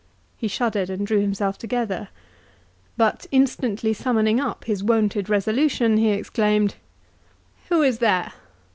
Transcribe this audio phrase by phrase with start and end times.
[0.35, 2.07] He shuddered and drew himself together;
[2.97, 6.73] but, instantly summoning up his wonted resolution, he exclaimed,
[7.69, 8.33] "Who is there?